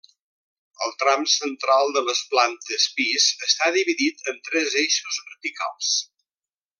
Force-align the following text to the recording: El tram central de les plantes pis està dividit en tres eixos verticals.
El 0.85 0.93
tram 1.03 1.25
central 1.33 1.91
de 1.97 2.03
les 2.07 2.23
plantes 2.33 2.87
pis 3.01 3.29
està 3.51 3.71
dividit 3.79 4.27
en 4.33 4.43
tres 4.51 4.79
eixos 4.85 5.21
verticals. 5.31 5.97